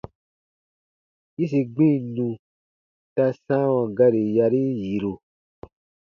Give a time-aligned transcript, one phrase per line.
[1.33, 2.29] -yĩsi gbinnu
[3.15, 5.13] ta sãawa gari yarii yiru.